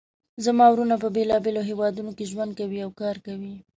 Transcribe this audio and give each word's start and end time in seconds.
زما 0.45 0.65
وروڼه 0.69 0.95
په 1.03 1.07
بیلابیلو 1.15 1.61
هیوادونو 1.69 2.11
کې 2.17 2.29
ژوند 2.31 2.51
کوي 2.59 2.79
او 2.85 2.91
کار 3.01 3.15
کوي 3.25 3.53